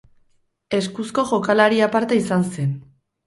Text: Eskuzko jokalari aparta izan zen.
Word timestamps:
Eskuzko 0.77 1.25
jokalari 1.33 1.83
aparta 1.89 2.19
izan 2.23 2.47
zen. 2.57 2.73